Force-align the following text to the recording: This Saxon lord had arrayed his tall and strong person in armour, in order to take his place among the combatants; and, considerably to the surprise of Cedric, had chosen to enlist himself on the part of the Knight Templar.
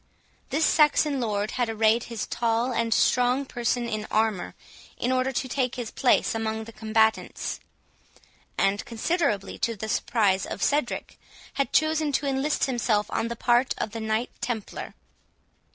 This 0.49 0.65
Saxon 0.65 1.19
lord 1.19 1.51
had 1.51 1.69
arrayed 1.69 2.05
his 2.05 2.25
tall 2.25 2.71
and 2.73 2.91
strong 2.91 3.45
person 3.45 3.87
in 3.87 4.07
armour, 4.09 4.55
in 4.97 5.11
order 5.11 5.31
to 5.33 5.47
take 5.47 5.75
his 5.75 5.91
place 5.91 6.33
among 6.33 6.63
the 6.63 6.73
combatants; 6.73 7.59
and, 8.57 8.83
considerably 8.83 9.59
to 9.59 9.75
the 9.75 9.87
surprise 9.87 10.47
of 10.47 10.63
Cedric, 10.63 11.19
had 11.53 11.71
chosen 11.71 12.11
to 12.13 12.25
enlist 12.25 12.65
himself 12.65 13.11
on 13.11 13.27
the 13.27 13.35
part 13.35 13.75
of 13.77 13.91
the 13.91 13.99
Knight 14.01 14.31
Templar. 14.41 14.95